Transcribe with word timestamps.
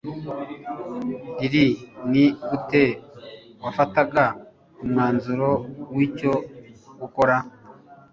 rr 1.51 1.69
ni 2.11 2.25
gute 2.47 2.83
wafataga 3.63 4.25
umwanzuro 4.83 5.49
w 5.95 5.97
icyo 6.07 6.33
gukora 6.99 7.35